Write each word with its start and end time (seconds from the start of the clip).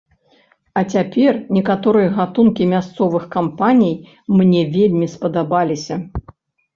А 0.79 0.81
цяпер 0.93 1.33
некаторыя 1.57 2.07
гатункі 2.15 2.65
мясцовых 2.71 3.27
кампаній 3.35 3.93
мне 4.39 4.63
вельмі 4.79 5.11
спадабаліся. 5.13 5.95